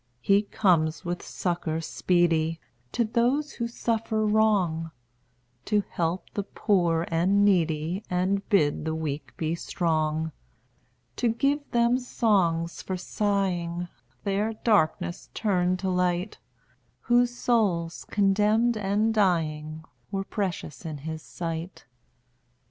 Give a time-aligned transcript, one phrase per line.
[0.19, 2.59] He comes, with succor speedy,
[2.93, 4.89] To those who suffer wrong;
[5.65, 10.31] To help the poor and needy, And bid the weak be strong;
[11.17, 13.89] To give them songs for sighing,
[14.23, 16.39] Their darkness turned to light,
[17.01, 21.85] Whose souls, condemned and dying, Were precious in his sight.